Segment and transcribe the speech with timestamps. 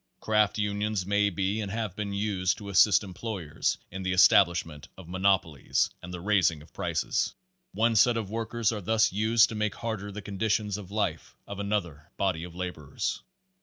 [0.19, 5.07] Craft unions may be and have been used to assist employers in the establishment of
[5.07, 7.35] monopolies and the raising of prices.
[7.73, 11.59] One set of workers are thus used to make harder the conditions of life of
[11.59, 13.21] another body of laborers.